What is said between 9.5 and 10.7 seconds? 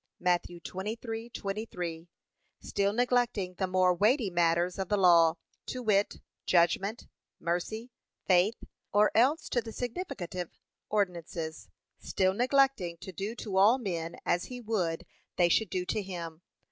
the significative